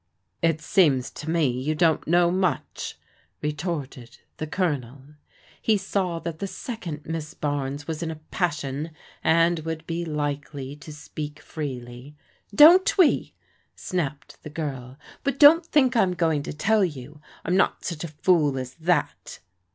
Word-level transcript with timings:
"It 0.51 0.61
seems 0.61 1.11
to 1.11 1.29
me 1.29 1.45
you 1.51 1.75
don't 1.75 2.07
know 2.07 2.31
much," 2.31 2.97
retorted 3.39 4.17
the 4.37 4.47
Colonel. 4.47 4.99
He 5.61 5.77
saw 5.77 6.17
that 6.17 6.39
the 6.39 6.47
second 6.47 7.05
Miss 7.05 7.35
Barnes 7.35 7.87
was 7.87 8.01
in 8.01 8.09
a 8.09 8.15
passion, 8.15 8.89
and 9.23 9.59
would 9.59 9.85
be 9.85 10.03
likely 10.03 10.75
to 10.77 10.91
speak 10.91 11.39
freely." 11.39 12.15
Don't 12.65 12.97
we?" 12.97 13.35
snapped 13.75 14.41
the 14.41 14.49
girl." 14.49 14.97
But 15.23 15.37
don't 15.37 15.69
thmk 15.71 15.95
I'm 15.95 16.15
going 16.15 16.41
to 16.43 16.51
tell 16.53 16.83
you. 16.83 17.21
I'm 17.45 17.55
not 17.55 17.85
such 17.85 18.03
a 18.03 18.07
fool 18.07 18.57
as 18.57 18.73
that.". 18.79 19.37